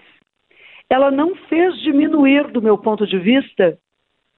Ela 0.89 1.11
não 1.11 1.35
fez 1.47 1.77
diminuir, 1.81 2.51
do 2.51 2.61
meu 2.61 2.77
ponto 2.77 3.05
de 3.07 3.17
vista, 3.17 3.77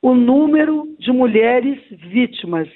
o 0.02 0.14
número 0.14 0.96
de 1.00 1.12
mulheres 1.12 1.80
vítimas, 1.90 2.70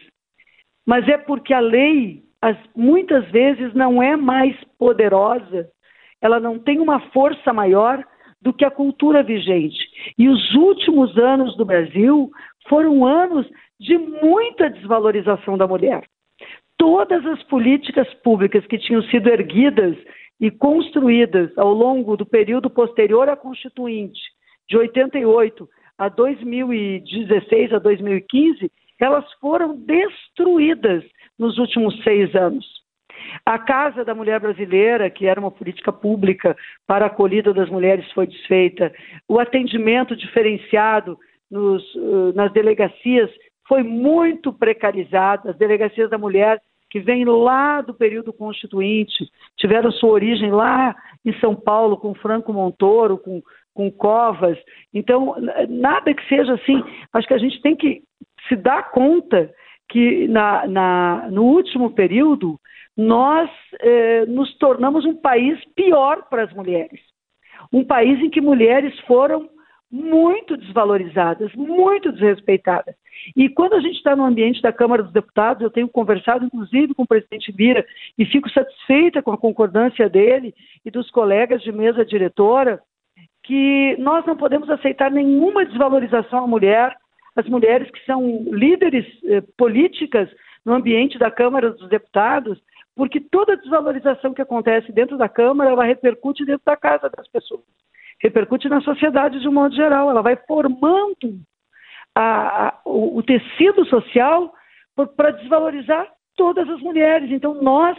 mas 0.86 1.08
é 1.08 1.18
porque 1.18 1.54
a 1.54 1.60
lei, 1.60 2.24
as, 2.42 2.58
muitas 2.76 3.30
vezes, 3.32 3.74
não 3.74 4.02
é 4.02 4.16
mais 4.16 4.56
poderosa, 4.78 5.70
ela 6.22 6.40
não 6.40 6.60
tem 6.60 6.80
uma 6.80 7.00
força 7.12 7.52
maior 7.54 8.04
do 8.42 8.54
que 8.54 8.66
a 8.66 8.72
cultura 8.72 9.22
vigente. 9.22 9.80
E 10.18 10.28
os 10.28 10.54
últimos 10.56 11.16
anos 11.18 11.56
do 11.56 11.66
Brasil 11.66 12.32
foram 12.68 13.06
anos 13.06 13.48
de 13.80 13.98
muita 13.98 14.70
desvalorização 14.70 15.58
da 15.58 15.68
mulher. 15.68 16.04
Todas 16.78 17.26
as 17.26 17.42
políticas 17.44 18.12
públicas 18.24 18.66
que 18.66 18.78
tinham 18.78 19.04
sido 19.04 19.28
erguidas 19.30 19.96
e 20.40 20.50
construídas 20.50 21.56
ao 21.58 21.72
longo 21.72 22.18
do 22.18 22.26
período 22.26 22.70
posterior 22.70 23.30
à 23.30 23.36
Constituinte, 23.36 24.20
de 24.68 24.78
88 24.78 25.70
a 25.98 26.10
2016 26.10 27.74
a 27.74 27.80
2015, 27.80 28.72
elas 29.02 29.26
foram 29.34 29.76
destruídas 29.76 31.04
nos 31.38 31.58
últimos 31.58 32.02
seis 32.04 32.34
anos. 32.36 32.66
A 33.46 33.58
Casa 33.58 34.04
da 34.06 34.14
Mulher 34.14 34.40
Brasileira, 34.40 35.10
que 35.10 35.26
era 35.26 35.40
uma 35.40 35.52
política 35.52 35.92
pública 35.92 36.56
para 36.88 37.06
a 37.06 37.08
acolhida 37.08 37.54
das 37.54 37.70
mulheres, 37.70 38.10
foi 38.14 38.28
desfeita. 38.28 38.94
O 39.28 39.40
atendimento 39.40 40.16
diferenciado 40.16 41.18
nos, 41.50 41.84
uh, 41.96 42.34
nas 42.36 42.52
delegacias 42.54 43.30
foi 43.68 43.84
muito 43.84 44.54
precarizado. 44.54 45.50
As 45.50 45.58
delegacias 45.58 46.10
da 46.10 46.18
mulher, 46.18 46.60
que 46.90 47.00
vêm 47.00 47.26
lá 47.26 47.82
do 47.82 47.94
período 47.94 48.34
constituinte, 48.34 49.28
tiveram 49.58 49.92
sua 49.92 50.10
origem 50.10 50.52
lá 50.52 50.96
em 51.26 51.34
São 51.40 51.56
Paulo, 51.56 51.98
com 51.98 52.14
Franco 52.16 52.52
Montoro, 52.52 53.18
com, 53.18 53.42
com 53.74 53.92
Covas. 53.92 54.58
Então, 54.94 55.36
nada 55.70 56.14
que 56.14 56.28
seja 56.28 56.54
assim. 56.54 56.84
Acho 57.14 57.28
que 57.28 57.34
a 57.34 57.40
gente 57.40 57.62
tem 57.62 57.76
que 57.76 58.04
se 58.48 58.56
dar 58.56 58.92
conta 58.92 59.50
que 59.90 60.28
na, 60.28 60.66
na, 60.68 61.28
no 61.30 61.44
último 61.44 61.92
período 61.92 62.60
nós 62.96 63.50
eh, 63.82 64.26
nos 64.26 64.58
tornamos 64.58 65.06
um 65.06 65.16
país 65.16 65.60
pior 65.76 66.28
para 66.30 66.44
as 66.44 66.54
mulheres. 66.54 67.00
Um 67.72 67.84
país 67.84 68.20
em 68.20 68.30
que 68.30 68.42
mulheres 68.42 68.98
foram 69.02 69.50
muito 69.92 70.56
desvalorizadas, 70.56 71.54
muito 71.54 72.12
desrespeitadas. 72.12 72.96
E 73.36 73.50
quando 73.50 73.74
a 73.74 73.82
gente 73.82 73.98
está 73.98 74.16
no 74.16 74.24
ambiente 74.24 74.62
da 74.62 74.72
Câmara 74.72 75.04
dos 75.04 75.12
Deputados, 75.12 75.62
eu 75.62 75.70
tenho 75.70 75.90
conversado 75.90 76.46
inclusive 76.46 76.94
com 76.94 77.04
o 77.04 77.08
presidente 77.08 77.52
Vira 77.52 77.86
e 78.18 78.26
fico 78.26 78.50
satisfeita 78.50 79.22
com 79.22 79.32
a 79.32 79.38
concordância 79.38 80.10
dele 80.10 80.54
e 80.86 80.90
dos 80.90 81.12
colegas 81.12 81.62
de 81.62 81.72
mesa 81.72 82.06
diretora, 82.06 82.82
que 83.44 83.98
nós 84.00 84.26
não 84.26 84.38
podemos 84.38 84.70
aceitar 84.70 85.12
nenhuma 85.12 85.66
desvalorização 85.66 86.46
à 86.46 86.48
mulher, 86.48 86.96
as 87.36 87.48
mulheres 87.48 87.90
que 87.90 88.04
são 88.06 88.44
líderes 88.52 89.06
eh, 89.26 89.42
políticas 89.58 90.30
no 90.66 90.74
ambiente 90.74 91.18
da 91.18 91.32
Câmara 91.32 91.72
dos 91.72 91.90
Deputados, 91.90 92.62
porque 92.96 93.20
toda 93.20 93.58
desvalorização 93.58 94.34
que 94.34 94.42
acontece 94.42 94.92
dentro 94.92 95.18
da 95.18 95.30
Câmara, 95.30 95.72
ela 95.72 95.86
repercute 95.86 96.46
dentro 96.46 96.64
da 96.66 96.76
casa 96.76 97.10
das 97.10 97.28
pessoas, 97.30 97.62
repercute 98.22 98.70
na 98.70 98.82
sociedade 98.82 99.40
de 99.40 99.48
um 99.48 99.54
modo 99.54 99.76
geral, 99.76 100.10
ela 100.10 100.22
vai 100.22 100.36
formando 100.48 101.40
a, 102.14 102.68
a, 102.68 102.82
o, 102.86 103.18
o 103.18 103.24
tecido 103.24 103.86
social 103.86 104.54
para 105.16 105.32
desvalorizar 105.32 106.08
todas 106.36 106.70
as 106.70 106.80
mulheres. 106.82 107.32
Então, 107.32 107.54
nós 107.62 107.98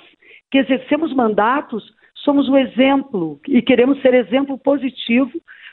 que 0.50 0.58
exercemos 0.58 1.14
mandatos, 1.14 1.82
somos 2.16 2.48
o 2.48 2.56
exemplo 2.56 3.40
e 3.48 3.62
queremos 3.62 4.00
ser 4.02 4.14
exemplo 4.14 4.58
positivo 4.58 5.32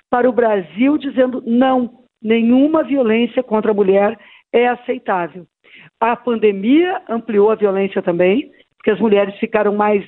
para 0.10 0.28
o 0.30 0.34
Brasil, 0.34 0.98
dizendo 0.98 1.44
não, 1.46 2.00
nenhuma 2.22 2.84
violência 2.84 3.42
contra 3.44 3.72
a 3.72 3.74
mulher 3.74 4.18
é 4.52 4.68
aceitável. 4.68 5.46
A 6.00 6.16
pandemia 6.16 7.02
ampliou 7.10 7.52
a 7.52 7.56
violência 7.56 8.02
também, 8.02 8.52
porque 8.78 8.92
as 8.92 9.00
mulheres 9.00 9.36
ficaram 9.38 9.76
mais 9.76 10.06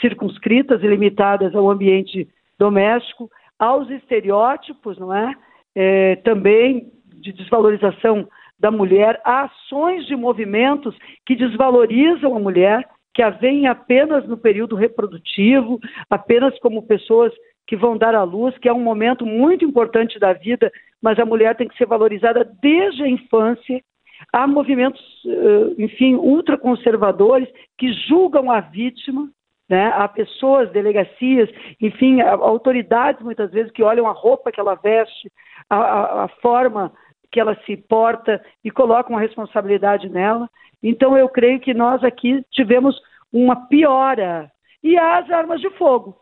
circunscritas 0.00 0.82
e 0.82 0.86
limitadas 0.86 1.54
ao 1.54 1.70
ambiente 1.70 2.28
doméstico, 2.58 3.30
aos 3.58 3.88
estereótipos, 3.90 4.98
não 4.98 5.14
é? 5.14 5.34
é 5.74 6.16
também 6.16 6.90
de 7.14 7.32
desvalorização 7.32 8.28
da 8.58 8.70
mulher, 8.70 9.20
a 9.24 9.44
ações 9.44 10.06
de 10.06 10.14
movimentos 10.14 10.96
que 11.26 11.34
desvalorizam 11.34 12.36
a 12.36 12.38
mulher, 12.38 12.88
que 13.14 13.22
a 13.22 13.30
veem 13.30 13.66
apenas 13.66 14.26
no 14.26 14.36
período 14.36 14.76
reprodutivo, 14.76 15.78
apenas 16.08 16.58
como 16.60 16.86
pessoas 16.86 17.32
que 17.66 17.76
vão 17.76 17.96
dar 17.96 18.14
à 18.14 18.22
luz, 18.22 18.56
que 18.58 18.68
é 18.68 18.72
um 18.72 18.82
momento 18.82 19.24
muito 19.24 19.64
importante 19.64 20.18
da 20.18 20.32
vida, 20.32 20.70
mas 21.00 21.18
a 21.18 21.24
mulher 21.24 21.56
tem 21.56 21.68
que 21.68 21.76
ser 21.76 21.86
valorizada 21.86 22.44
desde 22.60 23.02
a 23.02 23.08
infância 23.08 23.82
Há 24.30 24.46
movimentos, 24.46 25.00
eh, 25.26 25.82
enfim, 25.82 26.14
ultraconservadores 26.14 27.48
que 27.78 27.92
julgam 27.92 28.50
a 28.50 28.60
vítima, 28.60 29.28
né? 29.68 29.86
há 29.94 30.06
pessoas, 30.06 30.70
delegacias, 30.70 31.48
enfim, 31.80 32.20
autoridades 32.20 33.22
muitas 33.22 33.50
vezes 33.50 33.72
que 33.72 33.82
olham 33.82 34.06
a 34.06 34.12
roupa 34.12 34.52
que 34.52 34.60
ela 34.60 34.74
veste, 34.74 35.30
a, 35.68 35.76
a, 35.76 36.24
a 36.24 36.28
forma 36.40 36.92
que 37.30 37.40
ela 37.40 37.56
se 37.64 37.76
porta 37.76 38.44
e 38.62 38.70
colocam 38.70 39.16
a 39.16 39.20
responsabilidade 39.20 40.08
nela. 40.08 40.48
Então, 40.82 41.16
eu 41.16 41.28
creio 41.28 41.60
que 41.60 41.72
nós 41.72 42.04
aqui 42.04 42.44
tivemos 42.50 43.00
uma 43.32 43.66
piora. 43.68 44.50
E 44.82 44.98
as 44.98 45.30
armas 45.30 45.60
de 45.60 45.70
fogo. 45.70 46.16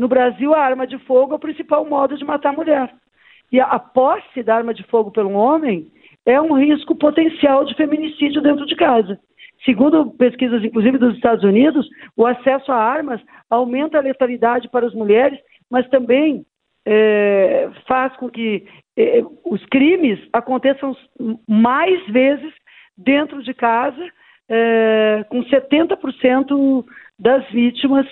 No 0.00 0.08
Brasil, 0.08 0.54
a 0.54 0.64
arma 0.64 0.86
de 0.86 0.96
fogo 1.00 1.34
é 1.34 1.36
o 1.36 1.38
principal 1.38 1.84
modo 1.84 2.16
de 2.16 2.24
matar 2.24 2.54
a 2.54 2.56
mulher. 2.56 2.90
E 3.52 3.60
a, 3.60 3.78
posse 3.78 4.42
da 4.42 4.56
arma 4.56 4.72
de 4.72 4.82
fogo 4.84 5.10
pelo 5.10 5.32
homem 5.32 5.92
é 6.24 6.40
um 6.40 6.54
risco 6.54 6.96
potencial 6.96 7.66
de 7.66 7.74
feminicídio 7.74 8.40
dentro 8.40 8.64
de 8.64 8.74
casa. 8.76 9.20
Segundo 9.62 10.10
pesquisas, 10.12 10.64
inclusive 10.64 10.96
dos 10.96 11.14
Estados 11.16 11.44
Unidos, 11.44 11.86
o 12.16 12.24
acesso 12.24 12.72
a 12.72 12.76
armas 12.76 13.20
aumenta 13.50 13.98
a 13.98 14.00
letalidade 14.00 14.70
para 14.70 14.86
as 14.86 14.94
mulheres, 14.94 15.38
mas 15.70 15.86
também 15.90 16.46
é, 16.86 17.68
faz 17.86 18.16
com 18.16 18.30
que 18.30 18.66
é, 18.96 19.22
os 19.44 19.62
crimes 19.66 20.18
aconteçam 20.32 20.96
mais 21.46 22.06
vezes 22.06 22.54
dentro 22.96 23.42
de 23.42 23.52
casa, 23.52 24.02
é, 24.48 25.26
com 25.28 25.44
70% 25.44 26.86
das 27.18 27.46
vítimas 27.50 28.06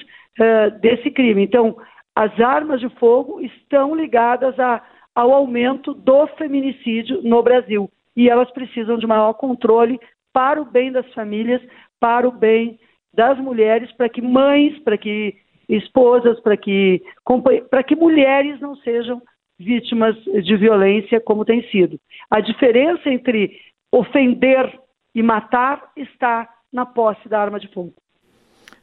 desse 0.81 1.11
crime. 1.11 1.43
Então, 1.43 1.77
as 2.15 2.39
armas 2.41 2.81
de 2.81 2.89
fogo 2.97 3.41
estão 3.41 3.95
ligadas 3.95 4.59
a, 4.59 4.83
ao 5.15 5.33
aumento 5.33 5.95
do 5.95 6.27
feminicídio 6.29 7.21
no 7.23 7.43
Brasil 7.43 7.91
e 8.17 8.29
elas 8.29 8.51
precisam 8.51 8.99
de 8.99 9.07
maior 9.07 9.35
controle 9.35 9.99
para 10.33 10.61
o 10.61 10.65
bem 10.65 10.91
das 10.91 11.07
famílias, 11.15 11.63
para 12.01 12.29
o 12.29 12.33
bem 12.33 12.79
das 13.15 13.39
mulheres, 13.39 13.91
para 13.93 14.09
que 14.09 14.21
mães, 14.21 14.79
para 14.81 14.99
que 14.99 15.37
esposas, 15.69 16.41
para 16.41 16.57
que, 16.57 17.03
para 17.71 17.83
que 17.83 17.95
mulheres 17.95 18.61
não 18.61 18.75
sejam 18.77 19.21
vítimas 19.59 20.17
de 20.25 20.57
violência 20.57 21.21
como 21.21 21.45
tem 21.45 21.63
sido. 21.69 21.99
A 22.31 22.41
diferença 22.41 23.11
entre 23.11 23.57
ofender 23.93 24.79
e 25.15 25.23
matar 25.23 25.91
está 25.97 26.49
na 26.73 26.87
posse 26.87 27.29
da 27.29 27.41
arma 27.41 27.59
de 27.59 27.69
fogo. 27.69 27.95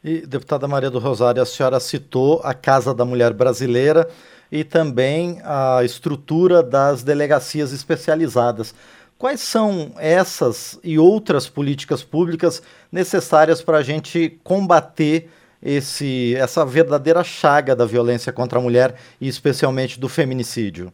E, 0.05 0.21
deputada 0.21 0.67
Maria 0.67 0.91
do 0.91 0.99
Rosário, 0.99 1.41
a 1.41 1.45
senhora 1.47 1.79
citou 1.79 2.39
a 2.43 2.53
Casa 2.53 2.93
da 2.93 3.03
Mulher 3.03 3.33
Brasileira 3.33 4.07
e 4.51 4.63
também 4.63 5.39
a 5.43 5.83
estrutura 5.83 6.61
das 6.61 7.03
delegacias 7.03 7.73
especializadas. 7.73 8.75
Quais 9.17 9.39
são 9.39 9.93
essas 9.97 10.79
e 10.83 10.99
outras 10.99 11.49
políticas 11.49 12.03
públicas 12.03 12.61
necessárias 12.91 13.63
para 13.63 13.79
a 13.79 13.81
gente 13.81 14.39
combater 14.43 15.27
esse, 15.59 16.35
essa 16.35 16.63
verdadeira 16.63 17.23
chaga 17.23 17.75
da 17.75 17.87
violência 17.87 18.31
contra 18.31 18.59
a 18.59 18.61
mulher 18.61 18.93
e 19.19 19.27
especialmente 19.27 19.99
do 19.99 20.07
feminicídio? 20.07 20.93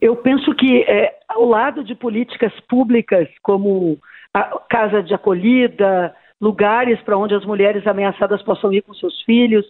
Eu 0.00 0.16
penso 0.16 0.54
que 0.54 0.84
é, 0.88 1.18
ao 1.28 1.44
lado 1.44 1.84
de 1.84 1.94
políticas 1.94 2.52
públicas 2.66 3.28
como 3.42 3.98
a 4.32 4.58
casa 4.70 5.02
de 5.02 5.12
acolhida, 5.12 6.14
lugares 6.40 7.00
para 7.02 7.16
onde 7.16 7.34
as 7.34 7.44
mulheres 7.44 7.86
ameaçadas 7.86 8.42
possam 8.42 8.72
ir 8.72 8.82
com 8.82 8.94
seus 8.94 9.22
filhos. 9.22 9.66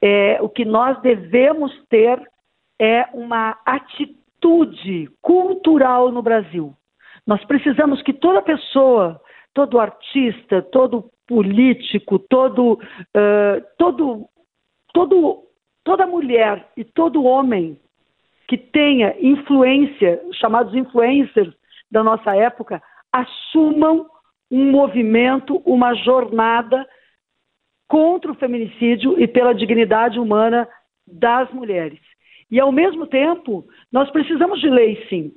É, 0.00 0.38
o 0.40 0.48
que 0.48 0.64
nós 0.64 1.00
devemos 1.00 1.72
ter 1.88 2.20
é 2.80 3.06
uma 3.12 3.56
atitude 3.64 5.10
cultural 5.22 6.10
no 6.10 6.22
Brasil. 6.22 6.74
Nós 7.26 7.44
precisamos 7.44 8.02
que 8.02 8.12
toda 8.12 8.42
pessoa, 8.42 9.20
todo 9.52 9.80
artista, 9.80 10.62
todo 10.62 11.10
político, 11.26 12.18
todo, 12.18 12.74
uh, 12.74 13.62
todo, 13.76 14.28
todo, 14.92 15.42
toda 15.82 16.06
mulher 16.06 16.68
e 16.76 16.84
todo 16.84 17.24
homem 17.24 17.78
que 18.46 18.56
tenha 18.56 19.14
influência, 19.20 20.20
chamados 20.34 20.74
influencers 20.74 21.52
da 21.90 22.04
nossa 22.04 22.36
época, 22.36 22.80
assumam 23.12 24.06
um 24.50 24.70
movimento, 24.70 25.62
uma 25.64 25.94
jornada 25.94 26.86
contra 27.88 28.30
o 28.30 28.34
feminicídio 28.34 29.20
e 29.20 29.26
pela 29.26 29.54
dignidade 29.54 30.18
humana 30.18 30.68
das 31.06 31.50
mulheres. 31.52 32.00
E, 32.50 32.60
ao 32.60 32.70
mesmo 32.70 33.06
tempo, 33.06 33.64
nós 33.92 34.10
precisamos 34.10 34.60
de 34.60 34.68
lei, 34.68 35.04
sim. 35.08 35.32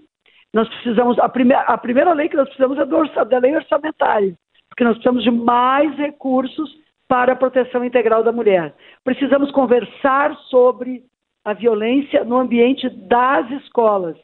Nós 0.54 0.68
precisamos, 0.68 1.18
a, 1.20 1.30
prime, 1.30 1.54
a 1.54 1.78
primeira 1.78 2.14
lei 2.14 2.28
que 2.28 2.36
nós 2.36 2.48
precisamos 2.48 2.78
é 2.78 2.86
do, 2.86 3.26
da 3.26 3.38
lei 3.38 3.56
orçamentária, 3.56 4.36
porque 4.68 4.84
nós 4.84 4.94
precisamos 4.94 5.24
de 5.24 5.32
mais 5.32 5.96
recursos 5.98 6.70
para 7.08 7.34
a 7.34 7.36
proteção 7.36 7.84
integral 7.84 8.24
da 8.24 8.32
mulher. 8.32 8.74
Precisamos 9.04 9.52
conversar 9.52 10.36
sobre 10.50 11.04
a 11.44 11.54
violência 11.54 12.24
no 12.24 12.38
ambiente 12.38 12.88
das 12.90 13.50
escolas, 13.52 14.18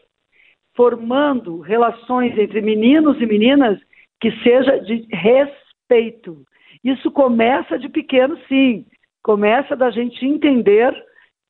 formando 0.75 1.59
relações 1.61 2.37
entre 2.37 2.61
meninos 2.61 3.19
e 3.21 3.25
meninas 3.25 3.79
que 4.19 4.31
seja 4.43 4.79
de 4.79 5.07
respeito. 5.11 6.43
Isso 6.83 7.11
começa 7.11 7.77
de 7.77 7.89
pequeno, 7.89 8.37
sim. 8.47 8.85
Começa 9.23 9.75
da 9.75 9.89
gente 9.89 10.25
entender 10.25 10.93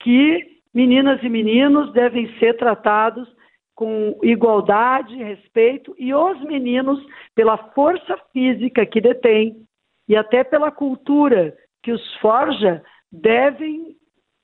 que 0.02 0.40
meninas 0.74 1.22
e 1.24 1.30
meninos 1.30 1.92
devem 1.94 2.28
ser 2.40 2.58
tratados 2.58 3.28
com 3.76 4.18
igualdade, 4.24 5.16
respeito, 5.16 5.94
e 6.00 6.14
os 6.14 6.42
meninos, 6.42 7.06
pela 7.36 7.58
força 7.74 8.18
física 8.32 8.86
que 8.86 9.02
detêm 9.02 9.58
e 10.08 10.16
até 10.16 10.44
pela 10.44 10.72
cultura 10.72 11.54
que 11.84 11.92
os 11.92 12.16
forja, 12.18 12.82
devem 13.12 13.96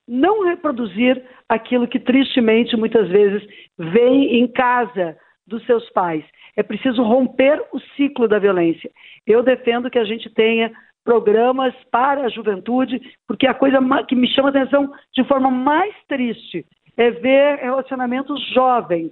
não 0.07 0.43
reproduzir 0.43 1.23
aquilo 1.47 1.87
que 1.87 1.99
tristemente 1.99 2.75
muitas 2.75 3.07
vezes 3.07 3.47
vem 3.77 4.41
em 4.41 4.47
casa 4.47 5.17
dos 5.47 5.65
seus 5.65 5.89
pais. 5.91 6.23
É 6.55 6.63
preciso 6.63 7.03
romper 7.03 7.61
o 7.71 7.79
ciclo 7.95 8.27
da 8.27 8.39
violência. 8.39 8.89
Eu 9.25 9.43
defendo 9.43 9.89
que 9.89 9.99
a 9.99 10.03
gente 10.03 10.29
tenha 10.29 10.71
programas 11.03 11.73
para 11.91 12.25
a 12.25 12.29
juventude, 12.29 13.01
porque 13.27 13.47
a 13.47 13.53
coisa 13.53 13.79
que 14.07 14.15
me 14.15 14.27
chama 14.27 14.49
atenção 14.49 14.91
de 15.13 15.23
forma 15.25 15.49
mais 15.49 15.93
triste 16.07 16.65
é 16.97 17.09
ver 17.11 17.57
relacionamentos 17.57 18.39
jovens, 18.53 19.11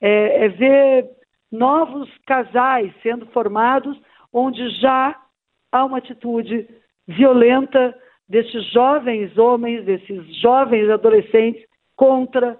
é, 0.00 0.46
é 0.46 0.48
ver 0.48 1.06
novos 1.52 2.08
casais 2.26 2.92
sendo 3.02 3.26
formados 3.26 4.00
onde 4.32 4.68
já 4.80 5.16
há 5.72 5.84
uma 5.84 5.98
atitude 5.98 6.68
violenta 7.06 7.94
desses 8.28 8.64
jovens 8.72 9.36
homens, 9.36 9.84
desses 9.84 10.36
jovens 10.40 10.88
adolescentes 10.88 11.64
contra 11.96 12.58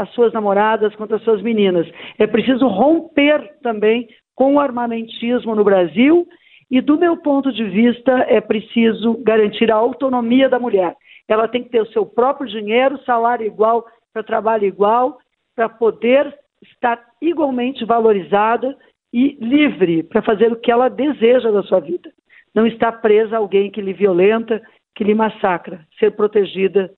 as 0.00 0.10
suas 0.10 0.32
namoradas, 0.32 0.94
contra 0.96 1.16
as 1.16 1.22
suas 1.22 1.42
meninas. 1.42 1.86
É 2.18 2.26
preciso 2.26 2.66
romper 2.66 3.58
também 3.62 4.08
com 4.34 4.54
o 4.54 4.60
armamentismo 4.60 5.54
no 5.54 5.62
Brasil 5.62 6.26
e, 6.70 6.80
do 6.80 6.98
meu 6.98 7.16
ponto 7.18 7.52
de 7.52 7.64
vista, 7.64 8.12
é 8.28 8.40
preciso 8.40 9.18
garantir 9.22 9.70
a 9.70 9.76
autonomia 9.76 10.48
da 10.48 10.58
mulher. 10.58 10.96
Ela 11.28 11.48
tem 11.48 11.62
que 11.62 11.70
ter 11.70 11.82
o 11.82 11.92
seu 11.92 12.06
próprio 12.06 12.48
dinheiro, 12.48 12.98
salário 13.04 13.46
igual 13.46 13.84
para 14.12 14.22
trabalho 14.22 14.64
igual, 14.64 15.18
para 15.54 15.68
poder 15.68 16.34
estar 16.62 17.00
igualmente 17.20 17.84
valorizada 17.84 18.76
e 19.12 19.36
livre 19.40 20.02
para 20.02 20.22
fazer 20.22 20.52
o 20.52 20.56
que 20.56 20.70
ela 20.70 20.88
deseja 20.88 21.50
da 21.50 21.62
sua 21.62 21.80
vida. 21.80 22.10
Não 22.54 22.66
estar 22.66 22.92
presa 23.00 23.36
a 23.36 23.38
alguém 23.38 23.70
que 23.70 23.80
lhe 23.80 23.92
violenta, 23.92 24.60
que 24.94 25.04
lhe 25.04 25.14
massacra, 25.14 25.86
ser 25.98 26.12
protegida, 26.12 26.90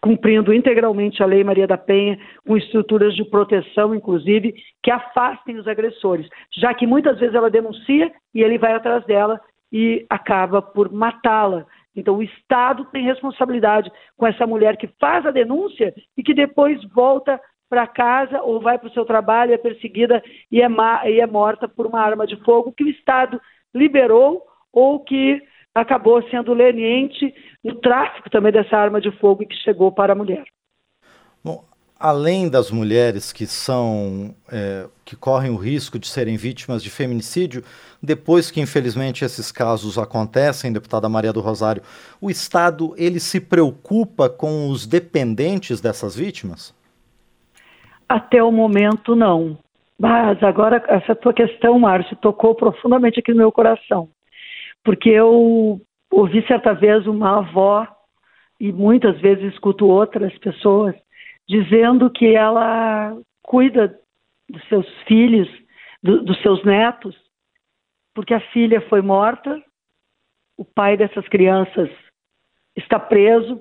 cumprindo 0.00 0.52
integralmente 0.52 1.22
a 1.22 1.26
Lei 1.26 1.44
Maria 1.44 1.66
da 1.66 1.78
Penha, 1.78 2.18
com 2.46 2.56
estruturas 2.56 3.14
de 3.14 3.24
proteção, 3.24 3.94
inclusive, 3.94 4.54
que 4.82 4.90
afastem 4.90 5.56
os 5.56 5.66
agressores, 5.66 6.28
já 6.52 6.74
que 6.74 6.86
muitas 6.86 7.18
vezes 7.18 7.34
ela 7.34 7.50
denuncia 7.50 8.12
e 8.34 8.42
ele 8.42 8.58
vai 8.58 8.72
atrás 8.72 9.04
dela 9.04 9.40
e 9.72 10.04
acaba 10.10 10.60
por 10.60 10.92
matá-la. 10.92 11.64
Então, 11.94 12.16
o 12.16 12.22
Estado 12.22 12.84
tem 12.86 13.04
responsabilidade 13.04 13.90
com 14.16 14.26
essa 14.26 14.46
mulher 14.46 14.76
que 14.76 14.88
faz 15.00 15.24
a 15.26 15.30
denúncia 15.30 15.94
e 16.16 16.22
que 16.22 16.34
depois 16.34 16.82
volta 16.94 17.40
para 17.68 17.86
casa 17.86 18.42
ou 18.42 18.60
vai 18.60 18.78
para 18.78 18.88
o 18.88 18.92
seu 18.92 19.04
trabalho, 19.04 19.54
é 19.54 19.58
perseguida 19.58 20.22
e 20.50 20.60
é, 20.60 20.68
e 21.10 21.20
é 21.20 21.26
morta 21.26 21.68
por 21.68 21.86
uma 21.86 22.00
arma 22.00 22.26
de 22.26 22.36
fogo 22.44 22.72
que 22.72 22.84
o 22.84 22.88
Estado 22.88 23.40
liberou 23.74 24.42
ou 24.72 25.00
que 25.00 25.40
acabou 25.74 26.22
sendo 26.28 26.52
leniente 26.52 27.34
no 27.64 27.74
tráfico 27.76 28.28
também 28.30 28.52
dessa 28.52 28.76
arma 28.76 29.00
de 29.00 29.10
fogo 29.18 29.46
que 29.46 29.56
chegou 29.56 29.90
para 29.90 30.12
a 30.12 30.16
mulher. 30.16 30.44
Bom, 31.42 31.64
além 31.98 32.48
das 32.48 32.70
mulheres 32.70 33.32
que 33.32 33.46
são 33.46 34.34
é, 34.50 34.86
que 35.04 35.16
correm 35.16 35.50
o 35.50 35.56
risco 35.56 35.98
de 35.98 36.06
serem 36.06 36.36
vítimas 36.36 36.82
de 36.82 36.90
feminicídio, 36.90 37.64
depois 38.02 38.50
que 38.50 38.60
infelizmente 38.60 39.24
esses 39.24 39.50
casos 39.50 39.98
acontecem, 39.98 40.72
deputada 40.72 41.08
Maria 41.08 41.32
do 41.32 41.40
Rosário, 41.40 41.82
o 42.20 42.30
Estado 42.30 42.94
ele 42.96 43.20
se 43.20 43.40
preocupa 43.40 44.28
com 44.28 44.68
os 44.68 44.86
dependentes 44.86 45.80
dessas 45.80 46.14
vítimas? 46.14 46.74
Até 48.08 48.42
o 48.42 48.52
momento 48.52 49.16
não. 49.16 49.56
Mas 49.98 50.42
agora 50.42 50.82
essa 50.88 51.14
tua 51.14 51.32
questão, 51.32 51.78
Márcio, 51.78 52.16
tocou 52.16 52.54
profundamente 52.54 53.20
aqui 53.20 53.30
no 53.30 53.38
meu 53.38 53.52
coração 53.52 54.08
porque 54.84 55.08
eu 55.10 55.80
ouvi 56.10 56.46
certa 56.46 56.72
vez 56.74 57.06
uma 57.06 57.38
avó, 57.38 57.86
e 58.60 58.70
muitas 58.72 59.20
vezes 59.20 59.52
escuto 59.52 59.86
outras 59.86 60.36
pessoas, 60.38 60.94
dizendo 61.48 62.08
que 62.10 62.34
ela 62.34 63.16
cuida 63.42 63.98
dos 64.48 64.62
seus 64.68 64.86
filhos, 65.02 65.48
do, 66.02 66.22
dos 66.22 66.40
seus 66.42 66.64
netos, 66.64 67.16
porque 68.14 68.34
a 68.34 68.40
filha 68.52 68.80
foi 68.88 69.00
morta, 69.00 69.60
o 70.56 70.64
pai 70.64 70.96
dessas 70.96 71.26
crianças 71.28 71.90
está 72.76 73.00
preso 73.00 73.60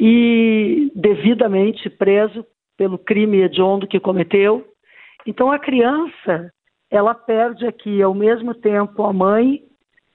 e 0.00 0.90
devidamente 0.96 1.88
preso 1.88 2.44
pelo 2.76 2.98
crime 2.98 3.42
hediondo 3.42 3.86
que 3.86 4.00
cometeu. 4.00 4.66
Então 5.26 5.52
a 5.52 5.58
criança, 5.58 6.52
ela 6.90 7.14
perde 7.14 7.66
aqui 7.66 8.02
ao 8.02 8.14
mesmo 8.14 8.54
tempo 8.54 9.04
a 9.04 9.12
mãe 9.12 9.62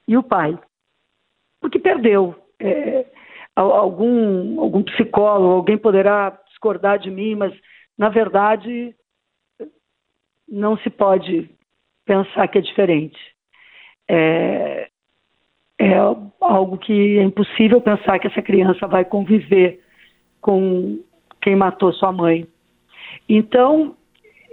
e 0.08 0.16
o 0.16 0.22
pai. 0.22 0.58
Porque 1.60 1.78
perdeu. 1.78 2.34
É, 2.58 3.06
algum, 3.54 4.60
algum 4.60 4.82
psicólogo, 4.82 5.54
alguém 5.54 5.76
poderá 5.76 6.30
discordar 6.48 6.98
de 6.98 7.10
mim, 7.10 7.34
mas, 7.34 7.54
na 7.96 8.08
verdade, 8.08 8.94
não 10.48 10.76
se 10.78 10.88
pode 10.88 11.50
pensar 12.06 12.48
que 12.48 12.58
é 12.58 12.62
diferente. 12.62 13.18
É, 14.08 14.88
é 15.78 15.94
algo 16.40 16.78
que 16.78 17.18
é 17.18 17.22
impossível 17.22 17.80
pensar 17.80 18.18
que 18.18 18.26
essa 18.26 18.42
criança 18.42 18.86
vai 18.86 19.04
conviver 19.04 19.84
com 20.40 20.98
quem 21.42 21.54
matou 21.54 21.92
sua 21.92 22.10
mãe. 22.10 22.48
Então, 23.28 23.96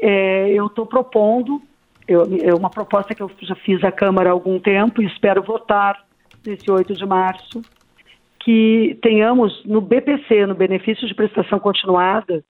é, 0.02 0.52
eu 0.52 0.68
estou 0.68 0.86
propondo 0.86 1.62
é 2.08 2.54
uma 2.54 2.70
proposta 2.70 3.15
que 3.15 3.22
eu 3.22 3.32
já 3.41 3.56
fiz 3.56 3.84
à 3.84 3.91
Câmara 3.91 4.30
há 4.30 4.34
algum 4.34 4.60
tempo 4.60 5.02
e 5.02 5.06
espero 5.06 5.41
votar 5.41 6.06
nesse 6.46 6.70
8 6.70 6.94
de 6.94 7.06
março, 7.06 7.62
que 8.39 8.98
tenhamos 9.02 9.65
no 9.65 9.82
BPC, 9.82 10.46
no 10.46 10.54
Benefício 10.54 11.08
de 11.08 11.15
Prestação 11.15 11.60
Continuada, 11.60 12.44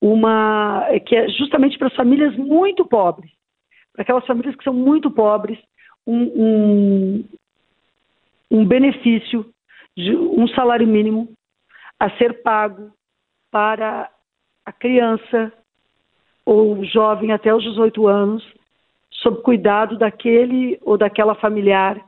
uma 0.00 0.86
que 1.06 1.16
é 1.16 1.28
justamente 1.28 1.76
para 1.76 1.88
as 1.88 1.96
famílias 1.96 2.36
muito 2.36 2.84
pobres, 2.86 3.30
para 3.92 4.02
aquelas 4.02 4.24
famílias 4.26 4.54
que 4.54 4.62
são 4.62 4.72
muito 4.72 5.10
pobres, 5.10 5.58
um, 6.06 6.22
um, 6.22 7.24
um 8.50 8.64
benefício 8.64 9.44
de 9.96 10.16
um 10.16 10.46
salário 10.48 10.86
mínimo 10.86 11.32
a 11.98 12.08
ser 12.16 12.42
pago 12.42 12.92
para 13.50 14.08
a 14.64 14.72
criança 14.72 15.52
ou 16.46 16.84
jovem 16.84 17.32
até 17.32 17.52
os 17.54 17.62
18 17.62 18.06
anos 18.06 18.59
sob 19.22 19.42
cuidado 19.42 19.96
daquele 19.98 20.78
ou 20.82 20.96
daquela 20.96 21.34
familiar 21.34 22.00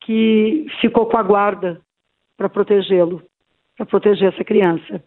que 0.00 0.66
ficou 0.80 1.06
com 1.06 1.16
a 1.16 1.22
guarda 1.22 1.80
para 2.36 2.48
protegê-lo, 2.48 3.22
para 3.76 3.86
proteger 3.86 4.32
essa 4.32 4.44
criança. 4.44 5.02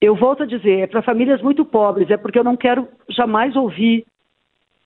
Eu 0.00 0.16
volto 0.16 0.42
a 0.44 0.46
dizer, 0.46 0.80
é 0.80 0.86
para 0.86 1.02
famílias 1.02 1.42
muito 1.42 1.64
pobres, 1.64 2.10
é 2.10 2.16
porque 2.16 2.38
eu 2.38 2.44
não 2.44 2.56
quero 2.56 2.88
jamais 3.08 3.54
ouvir 3.56 4.04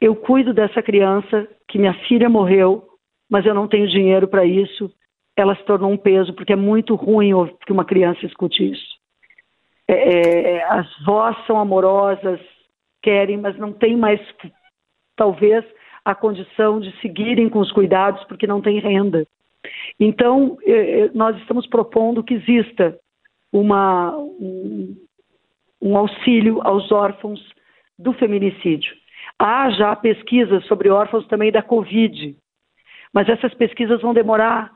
eu 0.01 0.15
cuido 0.15 0.53
dessa 0.53 0.83
criança 0.83 1.49
que 1.69 1.79
minha 1.79 1.95
filha 2.07 2.29
morreu 2.29 2.95
mas 3.35 3.45
eu 3.47 3.55
não 3.55 3.67
tenho 3.67 3.89
dinheiro 3.89 4.29
para 4.29 4.45
isso, 4.45 4.93
ela 5.37 5.57
se 5.57 5.65
tornou 5.65 5.91
um 5.91 5.97
peso, 5.97 6.33
porque 6.35 6.53
é 6.53 6.57
muito 6.57 6.95
ruim 6.95 7.33
que 7.67 7.73
uma 7.73 7.85
criança 7.85 8.25
escute 8.25 8.71
isso. 8.71 8.95
É, 9.89 9.95
é, 9.95 10.65
as 10.65 10.87
vós 11.05 11.37
são 11.47 11.59
amorosas, 11.59 12.41
querem, 13.03 13.37
mas 13.37 13.59
não 13.59 13.73
tem 13.73 13.97
mais, 13.97 14.21
talvez, 15.17 15.65
a 16.05 16.15
condição 16.15 16.81
de 16.81 16.95
seguirem 17.01 17.49
com 17.49 17.61
os 17.61 17.73
cuidados 17.73 18.23
porque 18.25 18.47
não 18.47 18.61
tem 18.61 18.79
renda. 18.79 19.27
Então, 19.99 20.59
é, 20.65 21.01
é 21.01 21.11
nós 21.15 21.37
estamos 21.39 21.67
propondo 21.67 22.23
que 22.23 22.35
exista 22.35 22.99
uma, 23.53 24.17
um, 24.17 24.97
um 25.81 25.97
auxílio 25.97 26.61
aos 26.63 26.91
órfãos 26.91 27.41
do 27.99 28.13
feminicídio. 28.15 28.93
Há 29.39 29.71
já 29.71 29.97
pesquisas 29.97 30.65
sobre 30.67 30.91
órfãos 30.91 31.27
também 31.29 31.51
da 31.51 31.63
Covid, 31.63 32.37
mas 33.13 33.29
essas 33.29 33.55
pesquisas 33.55 34.03
vão 34.03 34.13
demorar 34.13 34.71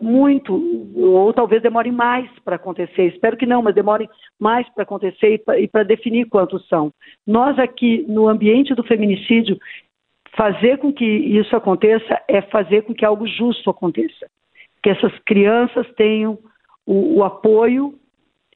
muito, 0.00 0.54
ou 0.96 1.32
talvez 1.32 1.62
demorem 1.62 1.92
mais 1.92 2.28
para 2.44 2.56
acontecer. 2.56 3.08
Espero 3.08 3.36
que 3.36 3.46
não, 3.46 3.62
mas 3.62 3.74
demorem 3.74 4.08
mais 4.38 4.68
para 4.70 4.84
acontecer 4.84 5.42
e 5.58 5.68
para 5.68 5.82
definir 5.82 6.26
quantos 6.26 6.66
são. 6.68 6.92
Nós 7.26 7.58
aqui, 7.58 8.04
no 8.08 8.28
ambiente 8.28 8.74
do 8.74 8.82
feminicídio, 8.82 9.58
fazer 10.34 10.78
com 10.78 10.92
que 10.92 11.04
isso 11.04 11.54
aconteça 11.56 12.20
é 12.28 12.40
fazer 12.42 12.82
com 12.82 12.94
que 12.94 13.04
algo 13.04 13.26
justo 13.26 13.70
aconteça. 13.70 14.26
Que 14.82 14.90
essas 14.90 15.12
crianças 15.20 15.86
tenham 15.94 16.38
o, 16.86 17.18
o 17.18 17.24
apoio 17.24 17.94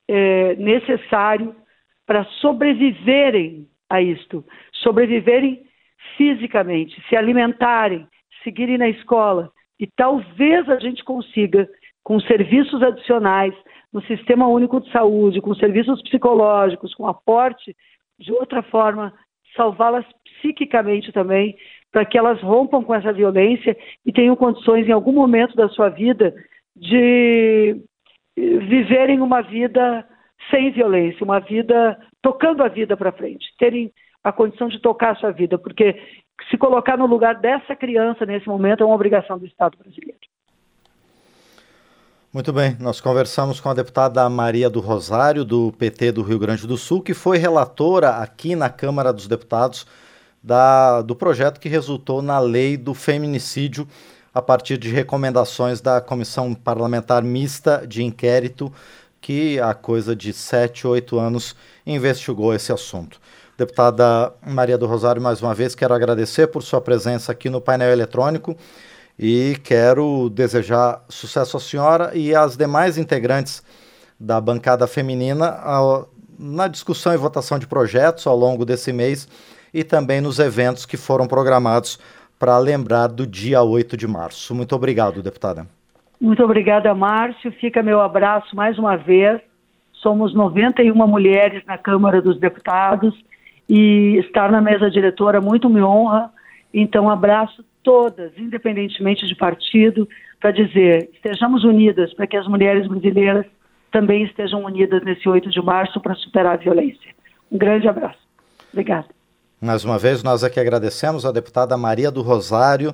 é, 0.09 0.55
necessário 0.57 1.55
para 2.07 2.25
sobreviverem 2.41 3.69
a 3.89 4.01
isto, 4.01 4.45
sobreviverem 4.73 5.63
fisicamente, 6.17 7.01
se 7.09 7.17
alimentarem, 7.17 8.07
seguirem 8.43 8.79
na 8.79 8.89
escola. 8.89 9.51
E 9.81 9.87
talvez 9.97 10.69
a 10.69 10.79
gente 10.79 11.03
consiga, 11.03 11.67
com 12.05 12.21
serviços 12.21 12.83
adicionais 12.83 13.55
no 13.91 14.03
Sistema 14.03 14.47
Único 14.47 14.81
de 14.81 14.93
Saúde, 14.93 15.41
com 15.41 15.55
serviços 15.55 16.03
psicológicos, 16.03 16.95
com 16.95 17.07
aporte, 17.07 17.75
de 18.19 18.31
outra 18.33 18.63
forma, 18.63 19.13
salvá-las 19.57 20.05
psiquicamente 20.25 21.11
também, 21.13 21.57
para 21.91 22.05
que 22.05 22.19
elas 22.19 22.41
rompam 22.41 22.85
com 22.85 22.95
essa 22.95 23.13
violência 23.13 23.77
e 24.05 24.13
tenham 24.13 24.37
condições, 24.37 24.87
em 24.87 24.93
algum 24.93 25.13
momento 25.13 25.57
da 25.57 25.69
sua 25.71 25.89
vida, 25.89 26.35
de 26.77 27.81
viverem 28.37 29.21
uma 29.21 29.41
vida 29.41 30.07
sem 30.51 30.71
violência, 30.71 31.25
uma 31.25 31.41
vida 31.41 31.99
tocando 32.23 32.63
a 32.63 32.69
vida 32.69 32.97
para 32.97 33.13
frente, 33.13 33.47
terem 33.59 33.91
a 34.23 34.31
condição 34.31 34.69
de 34.69 34.81
tocar 34.81 35.13
a 35.13 35.15
sua 35.17 35.31
vida, 35.31 35.59
porque 35.59 36.01
se 36.49 36.57
colocar 36.57 36.97
no 36.97 37.07
lugar 37.07 37.35
dessa 37.35 37.75
criança 37.75 38.25
nesse 38.25 38.47
momento 38.47 38.83
é 38.83 38.87
uma 38.87 38.95
obrigação 38.95 39.39
do 39.39 39.47
Estado 39.47 39.77
brasileiro. 39.77 40.19
Muito 42.33 42.53
bem, 42.53 42.77
nós 42.79 43.01
conversamos 43.01 43.59
com 43.59 43.69
a 43.69 43.75
deputada 43.75 44.29
Maria 44.31 44.71
do 44.71 44.79
Rosário, 44.79 45.45
do 45.45 45.73
PT 45.73 46.13
do 46.13 46.23
Rio 46.23 46.39
Grande 46.39 46.65
do 46.65 46.77
Sul, 46.77 47.03
que 47.03 47.13
foi 47.13 47.39
relatora 47.39 48.11
aqui 48.19 48.55
na 48.55 48.71
Câmara 48.71 49.13
dos 49.13 49.27
Deputados 49.27 49.85
da, 50.41 51.03
do 51.03 51.17
projeto 51.17 51.59
que 51.59 51.69
resultou 51.69 52.23
na 52.23 52.39
lei 52.39 52.77
do 52.77 52.95
feminicídio, 52.95 53.87
a 54.33 54.41
partir 54.41 54.79
de 54.79 54.89
recomendações 54.89 55.81
da 55.81 56.01
Comissão 56.01 56.55
Parlamentar 56.55 57.21
Mista 57.21 57.85
de 57.85 58.05
Inquérito 58.05 58.73
que 59.21 59.61
há 59.61 59.75
coisa 59.75 60.17
de 60.17 60.33
7, 60.33 60.87
8 60.87 61.19
anos 61.19 61.55
investigou 61.87 62.55
esse 62.55 62.73
assunto. 62.73 63.21
Deputada 63.61 64.33
Maria 64.47 64.79
do 64.79 64.87
Rosário, 64.87 65.21
mais 65.21 65.43
uma 65.43 65.53
vez, 65.53 65.75
quero 65.75 65.93
agradecer 65.93 66.47
por 66.47 66.63
sua 66.63 66.81
presença 66.81 67.31
aqui 67.31 67.51
no 67.51 67.61
painel 67.61 67.91
eletrônico 67.93 68.57
e 69.19 69.55
quero 69.63 70.31
desejar 70.31 71.05
sucesso 71.11 71.59
à 71.59 71.61
senhora 71.61 72.11
e 72.15 72.35
às 72.35 72.57
demais 72.57 72.97
integrantes 72.97 73.63
da 74.19 74.41
bancada 74.41 74.87
feminina 74.87 75.59
na 76.39 76.69
discussão 76.69 77.13
e 77.13 77.19
votação 77.19 77.59
de 77.59 77.67
projetos 77.67 78.27
ao 78.27 78.35
longo 78.35 78.65
desse 78.65 78.95
mês 78.95 79.29
e 79.75 79.85
também 79.85 80.23
nos 80.23 80.39
eventos 80.39 80.87
que 80.87 80.97
foram 80.97 81.27
programados 81.27 81.99
para 82.39 82.57
lembrar 82.57 83.09
do 83.09 83.27
dia 83.27 83.63
8 83.63 83.95
de 83.95 84.07
março. 84.07 84.55
Muito 84.55 84.75
obrigado, 84.75 85.23
deputada. 85.23 85.67
Muito 86.19 86.43
obrigada, 86.43 86.95
Márcio. 86.95 87.53
Fica 87.61 87.83
meu 87.83 88.01
abraço 88.01 88.57
mais 88.57 88.79
uma 88.79 88.97
vez. 88.97 89.39
Somos 89.93 90.33
91 90.33 90.95
mulheres 91.07 91.63
na 91.67 91.77
Câmara 91.77 92.23
dos 92.23 92.41
Deputados 92.41 93.15
e 93.71 94.19
estar 94.19 94.51
na 94.51 94.61
mesa 94.61 94.91
diretora 94.91 95.41
muito 95.41 95.71
me 95.71 95.81
honra. 95.81 96.29
Então, 96.75 97.09
abraço 97.09 97.65
todas, 97.85 98.33
independentemente 98.37 99.25
de 99.29 99.37
partido, 99.37 100.09
para 100.41 100.51
dizer: 100.51 101.09
estejamos 101.15 101.63
unidas 101.63 102.13
para 102.13 102.27
que 102.27 102.37
as 102.37 102.49
mulheres 102.49 102.89
brasileiras 102.89 103.47
também 103.93 104.25
estejam 104.25 104.65
unidas 104.65 105.05
nesse 105.05 105.29
8 105.29 105.49
de 105.49 105.63
março 105.63 106.01
para 106.01 106.17
superar 106.17 106.55
a 106.55 106.57
violência. 106.57 107.15
Um 107.51 107.57
grande 107.57 107.87
abraço. 107.87 108.19
Obrigada. 108.73 109.07
Mais 109.61 109.85
uma 109.85 109.99
vez, 109.99 110.23
nós 110.25 110.43
aqui 110.43 110.59
agradecemos 110.59 111.25
a 111.25 111.31
deputada 111.31 111.77
Maria 111.77 112.11
do 112.11 112.23
Rosário. 112.23 112.93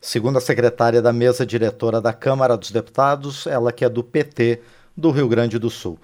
Segunda 0.00 0.40
secretária 0.40 1.00
da 1.00 1.12
mesa 1.14 1.46
diretora 1.46 2.00
da 2.00 2.12
Câmara 2.12 2.58
dos 2.58 2.70
Deputados, 2.70 3.46
ela 3.46 3.72
que 3.72 3.84
é 3.84 3.88
do 3.88 4.02
PT 4.02 4.60
do 4.94 5.10
Rio 5.10 5.28
Grande 5.28 5.58
do 5.58 5.70
Sul. 5.70 5.98